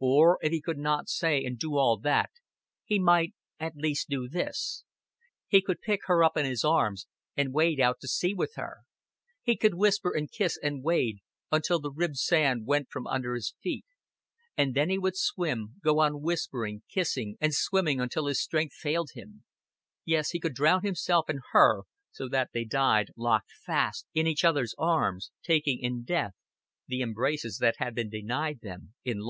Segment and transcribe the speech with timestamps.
[0.00, 2.28] Or if he could not say and do all that,
[2.84, 4.84] he might at least do this.
[5.46, 7.06] He could pick her up in his arms
[7.38, 8.80] and wade out to sea with her;
[9.42, 11.20] he could whisper and kiss and wade
[11.50, 13.86] until the ribbed sand went from under his feet;
[14.58, 19.12] and then he would swim, go on whispering, kissing, and swimming until his strength failed
[19.14, 19.42] him
[20.04, 24.44] yes, he could drown himself and her, so that they died locked fast in each
[24.44, 26.34] other's arms, taking in death
[26.88, 29.26] the embraces that had been denied them in life.